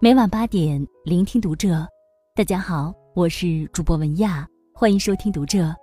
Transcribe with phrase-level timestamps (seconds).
[0.00, 1.84] 每晚八点，聆听读者。
[2.32, 5.74] 大家好，我是主播文亚，欢迎收听读者。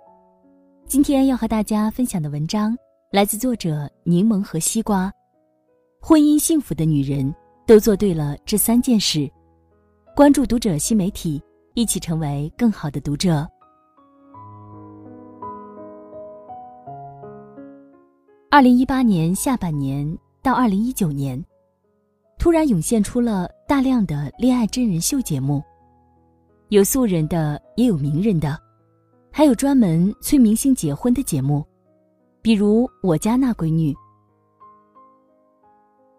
[0.86, 2.74] 今天要和大家分享的文章
[3.12, 5.12] 来自作者柠檬和西瓜。
[6.00, 7.30] 婚姻幸福的女人
[7.66, 9.30] 都做对了这三件事。
[10.14, 11.38] 关注读者新媒体，
[11.74, 13.46] 一起成为更好的读者。
[18.50, 21.38] 二零一八年下半年到二零一九年。
[22.46, 25.60] 突然涌现出了大量的恋爱真人秀节目，
[26.68, 28.56] 有素人的，也有名人的，
[29.32, 31.66] 还有专门催明星结婚的节目，
[32.42, 33.92] 比如《我家那闺女》。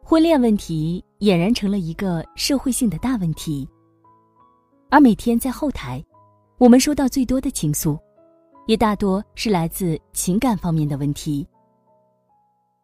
[0.03, 3.65] 婚恋问题俨然成了一个社会性的大问题，
[4.89, 6.03] 而每天在后台，
[6.57, 7.97] 我们收到最多的倾诉，
[8.67, 11.47] 也大多是来自情感方面的问题。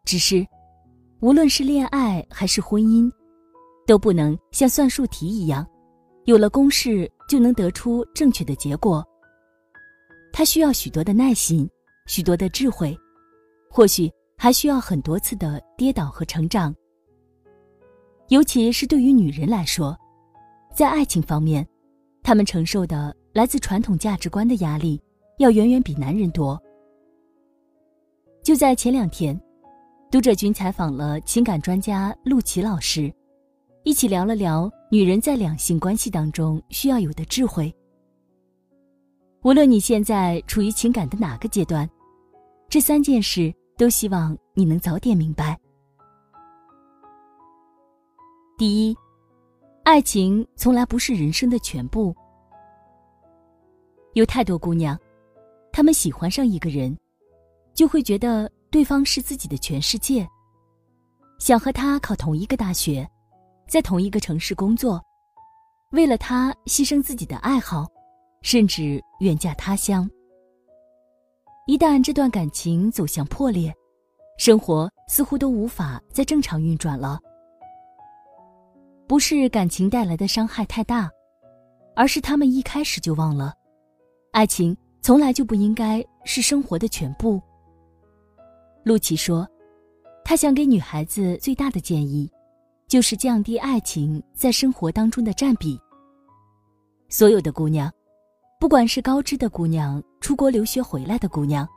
[0.06, 0.46] 只是，
[1.20, 3.12] 无论是恋爱还是婚姻。
[3.86, 5.66] 都不能像算术题一样，
[6.24, 9.04] 有了公式就能得出正确的结果。
[10.32, 11.68] 它需要许多的耐心，
[12.06, 12.96] 许多的智慧，
[13.70, 16.74] 或许还需要很多次的跌倒和成长。
[18.28, 19.96] 尤其是对于女人来说，
[20.74, 21.66] 在爱情方面，
[22.22, 25.00] 她们承受的来自传统价值观的压力
[25.38, 26.60] 要远远比男人多。
[28.42, 29.38] 就在前两天，
[30.10, 33.12] 读者君采访了情感专家陆琪老师。
[33.84, 37.72] 一起聊了聊女人在两性关系当中需要有的智慧。
[39.42, 41.88] 无论你现在处于情感的哪个阶段，
[42.66, 45.58] 这三件事都希望你能早点明白。
[48.56, 48.96] 第一，
[49.82, 52.16] 爱情从来不是人生的全部。
[54.14, 54.98] 有太多姑娘，
[55.70, 56.96] 她们喜欢上一个人，
[57.74, 60.26] 就会觉得对方是自己的全世界，
[61.38, 63.06] 想和他考同一个大学。
[63.66, 65.02] 在同一个城市工作，
[65.90, 67.86] 为了他牺牲自己的爱好，
[68.42, 70.08] 甚至远嫁他乡。
[71.66, 73.72] 一旦这段感情走向破裂，
[74.38, 77.18] 生活似乎都无法再正常运转了。
[79.06, 81.10] 不是感情带来的伤害太大，
[81.94, 83.54] 而是他们一开始就忘了，
[84.32, 87.40] 爱情从来就不应该是生活的全部。
[88.82, 89.48] 陆琪说，
[90.24, 92.30] 他想给女孩子最大的建议。
[92.86, 95.80] 就是降低爱情在生活当中的占比。
[97.08, 97.90] 所有的姑娘，
[98.60, 101.68] 不管是高知的姑娘、出国留学回来的姑娘，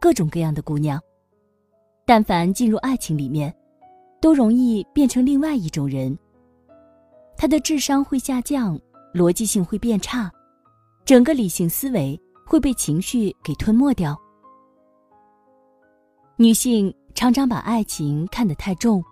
[0.00, 1.00] 各种各样的姑娘，
[2.06, 3.54] 但凡进入爱情里面，
[4.20, 6.16] 都容易变成另外一种人。
[7.36, 8.78] 她的智商会下降，
[9.14, 10.30] 逻辑性会变差，
[11.04, 14.18] 整个理性思维会被情绪给吞没掉。
[16.36, 19.02] 女性常常把爱情看得太重。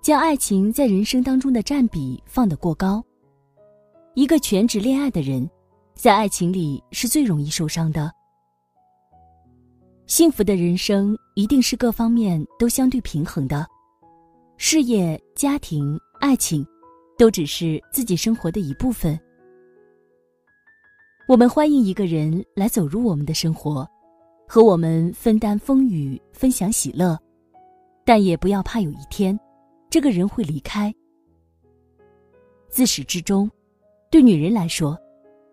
[0.00, 3.04] 将爱情在人生当中的占比放得过高。
[4.14, 5.48] 一个全职恋爱的人，
[5.94, 8.10] 在爱情里是最容易受伤的。
[10.06, 13.66] 幸福的人生一定是各方面都相对平衡的，
[14.56, 16.66] 事业、家庭、爱情，
[17.18, 19.18] 都只是自己生活的一部分。
[21.28, 23.86] 我们欢迎一个人来走入我们的生活，
[24.48, 27.18] 和我们分担风雨，分享喜乐，
[28.06, 29.38] 但也不要怕有一天。
[29.90, 30.94] 这个人会离开。
[32.68, 33.50] 自始至终，
[34.10, 34.98] 对女人来说，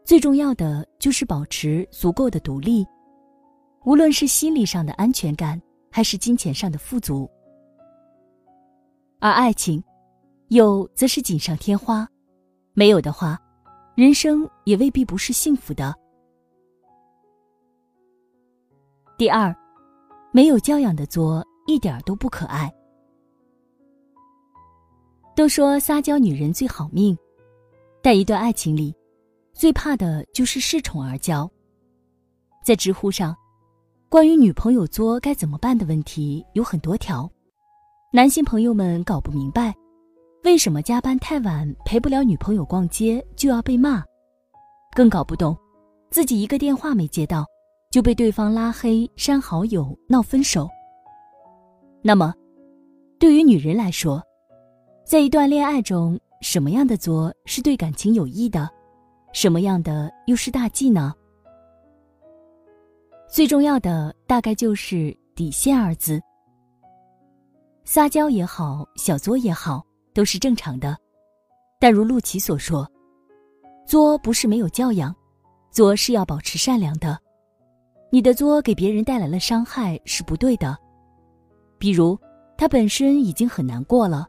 [0.03, 2.85] 最重要的就是保持足够的独立，
[3.85, 7.29] 无论是心理上的安全感，还是金钱上的富足。
[9.19, 9.81] 而爱情，
[10.50, 12.07] 有则是锦上添花，
[12.73, 13.40] 没有的话，
[13.96, 15.96] 人生也未必不是幸福的。
[19.17, 19.56] 第二，
[20.34, 22.69] 没有教养的作一点都不可爱。
[25.35, 27.16] 都说撒娇女人最好命，
[28.01, 28.96] 但一段爱情里，
[29.53, 31.47] 最怕的就是恃宠而骄。
[32.63, 33.35] 在知乎上，
[34.07, 37.29] 关于女朋友作该怎么办的问题有很多条，
[38.14, 39.76] 男性朋友们搞不明白，
[40.46, 44.02] 为什么加班太晚陪不了女朋友逛街就要被骂，
[44.96, 45.55] 更搞不懂，
[46.11, 47.46] 自己一个电话没接到，
[47.91, 50.70] 就被对方拉黑删好友闹分手。
[52.02, 52.34] 那么，
[53.20, 54.23] 对于女人来说，
[55.05, 58.67] 在一段恋爱中，什么样的作是对感情有益的，
[59.34, 61.13] 什么样的又是大忌呢？
[63.29, 66.19] 最重要的大概就是底线二字。
[67.84, 70.97] 撒娇也好，小作也好，都是正常的。
[71.79, 72.90] 但如陆琪所说，
[73.85, 75.16] 作不是没有教养，
[75.69, 77.16] 作是要保持善良的。
[78.11, 80.75] 你的作给别人带来了伤害是不对的。
[81.78, 82.17] 比如，
[82.57, 84.28] 他本身已经很难过了。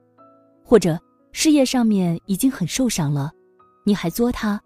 [0.66, 3.30] 或者事业上面已经很受伤了，
[3.84, 4.60] 你还作他，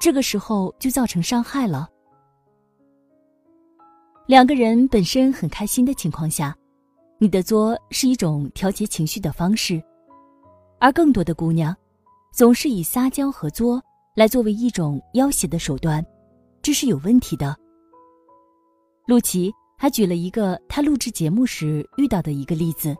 [0.00, 1.88] 这个时候就造成伤害了。
[4.26, 6.56] 两个人本身很开心的情况下，
[7.18, 9.80] 你的作是一种调节情绪的方式，
[10.80, 11.74] 而更多的姑娘，
[12.32, 13.80] 总是以撒娇和作
[14.16, 16.04] 来作为一种要挟的手段，
[16.60, 17.56] 这是有问题的。
[19.06, 22.96] 陆琪还举了一个他录制节目时遇到的一个例子：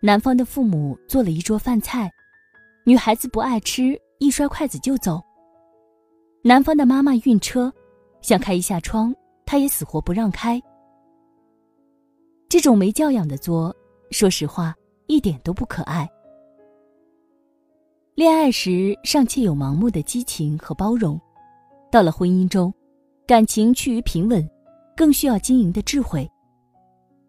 [0.00, 2.10] 男方的父母做了一桌饭菜，
[2.84, 5.20] 女孩子不爱吃，一摔筷子就走。
[6.42, 7.72] 男方的妈妈晕车，
[8.20, 9.14] 想开一下窗。
[9.48, 10.60] 他也死活不让开。
[12.48, 13.72] 这种没教养的作，
[14.10, 14.74] 说实话
[15.06, 16.10] 一点都不可爱。
[18.16, 21.16] 恋爱时尚且有盲目的激情和包容，
[21.92, 22.74] 到了婚姻中，
[23.24, 24.44] 感情趋于平稳，
[24.96, 26.28] 更需要经营的智慧。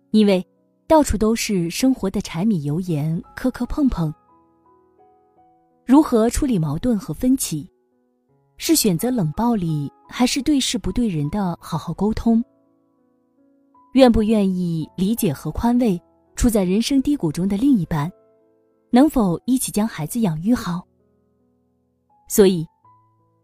[0.09, 0.43] 因为
[0.87, 4.13] 到处都是生活的柴米油盐，磕磕碰碰。
[5.85, 7.69] 如何处理矛盾和分歧？
[8.57, 12.41] 是选择冷暴力，还是对事不对人的好好沟通？
[13.93, 16.01] 愿不愿意理解和宽慰
[16.37, 18.09] 处在人生低谷中的另一半？
[18.89, 20.87] 能否一起将孩子养育好？
[22.29, 22.65] 所以，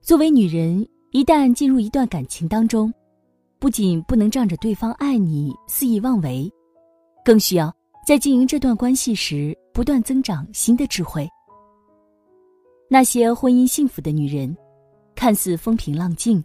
[0.02, 2.92] 作为女人，一旦进入一段感情当中，
[3.60, 6.50] 不仅不能仗着对方爱你肆意妄为，
[7.24, 7.74] 更需要
[8.06, 11.28] 在经营这段关系时不断增长新的智慧。
[12.90, 14.56] 那些婚姻幸福的女人。
[15.16, 16.44] 看似风平浪静，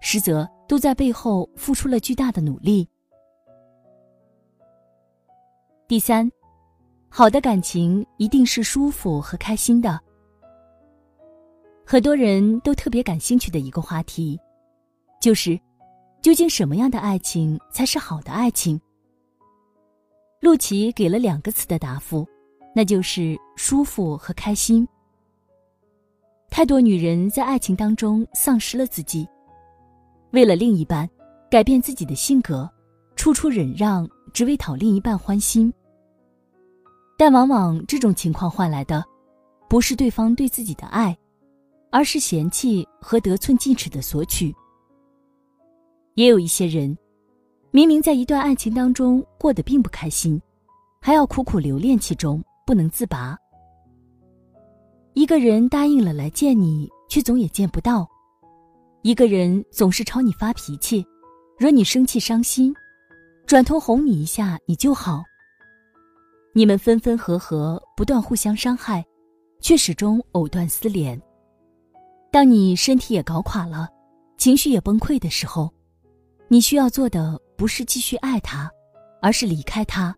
[0.00, 2.86] 实则都在背后付出了巨大的努力。
[5.88, 6.30] 第三，
[7.08, 9.98] 好的感情一定是舒服和开心的。
[11.86, 14.38] 很多人都特别感兴趣的一个话题，
[15.18, 15.58] 就是
[16.20, 18.78] 究竟什么样的爱情才是好的爱情？
[20.46, 22.24] 陆琪给了两个词的答复，
[22.72, 24.86] 那就是舒服和开心。
[26.48, 29.26] 太多女人在爱情当中丧失了自己，
[30.30, 31.10] 为了另一半，
[31.50, 32.70] 改变自己的性格，
[33.16, 35.74] 处处忍让，只为讨另一半欢心。
[37.18, 39.04] 但往往这种情况换来的，
[39.68, 41.18] 不是对方对自己的爱，
[41.90, 44.54] 而是嫌弃和得寸进尺的索取。
[46.14, 46.96] 也有一些人，
[47.76, 50.40] 明明在一段爱情当中过得并不开心，
[50.98, 53.36] 还要苦苦留恋其中，不能自拔。
[55.12, 58.06] 一个人答应了来见你，却总也见不到；
[59.02, 61.06] 一个人总是朝你发脾气，
[61.58, 62.74] 惹你生气伤心，
[63.44, 65.22] 转头哄你一下你就好。
[66.54, 69.04] 你们分分合合，不断互相伤害，
[69.60, 71.20] 却始终藕断丝连。
[72.32, 73.86] 当你身体也搞垮了，
[74.38, 75.70] 情绪也崩溃的时候，
[76.48, 78.70] 你需要做的不是继续爱他，
[79.22, 80.14] 而是离开他。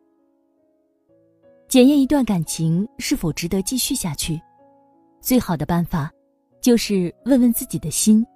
[1.68, 4.40] 检验一段感情是否值得继续下去。
[5.20, 6.10] 最好的办法，
[6.60, 8.26] 就是问问自己的心：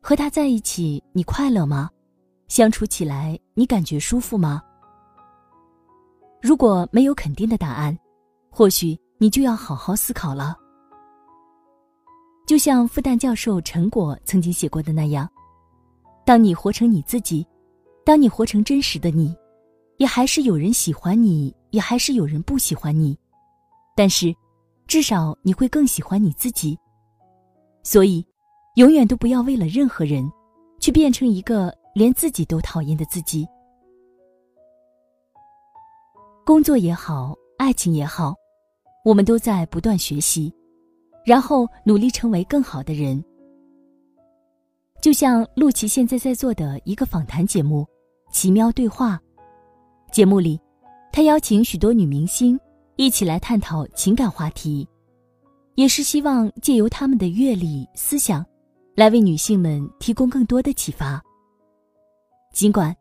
[0.00, 1.88] 和他在一起，你快乐吗？
[2.48, 4.62] 相处起来，你感觉舒服吗？
[6.42, 7.96] 如果没有肯定的答案，
[8.50, 10.56] 或许你就要好好思考了。
[12.46, 15.26] 就像复旦教授陈果曾经写过的那样：
[16.26, 17.46] 当你活成你自己，
[18.04, 19.34] 当你活成真实的你，
[19.96, 23.18] 也还是有人喜欢你，也还是有人不喜欢你，
[23.96, 24.34] 但是。
[24.86, 26.78] 至少你会更喜欢你自己，
[27.82, 28.22] 所以，
[28.74, 30.30] 永远都不要为了任何人，
[30.78, 33.48] 去变成一个连自己都讨厌的自己。
[36.44, 38.34] 工作也好，爱情也好，
[39.06, 40.54] 我们都在不断学习，
[41.24, 43.24] 然后努力成为更好的人。
[45.00, 47.80] 就像陆琪现在在做的一个访谈节目
[48.34, 49.16] 《奇妙对话》，
[50.12, 50.60] 节目里，
[51.12, 52.58] 他邀请许多女明星。
[52.96, 54.86] 一起来探讨情感话题，
[55.76, 58.44] 也是希望借由他们的阅历、思想，
[58.94, 61.22] 来为女性们提供更多的启发。
[62.52, 62.94] 尽管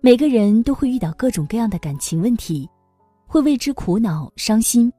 [0.00, 2.68] 每个人都会遇到各种各样的感情问题，
[3.26, 4.90] 会为之苦恼、伤心，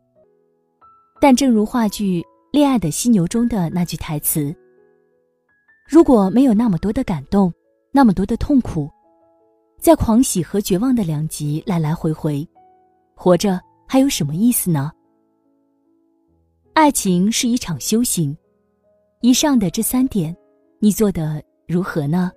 [1.20, 4.56] 但正如话剧《恋爱的犀牛》中的那句台词
[5.89, 7.51] ：“如果没有那么多的感动，
[7.92, 8.89] 那么多的痛苦，
[9.84, 12.48] 在狂喜和绝望的两极来来回回，
[13.13, 14.92] 活着。”还有什么意思呢？
[16.74, 18.36] 爱情是一场修行。
[19.22, 20.36] 以上的这三点，
[20.80, 22.32] 你做的如何呢？